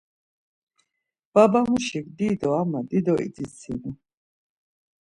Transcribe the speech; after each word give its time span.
Babamuşik 1.33 2.05
dido 2.17 2.49
ama 2.61 2.79
dido 2.89 3.15
idzitsinu. 3.27 3.91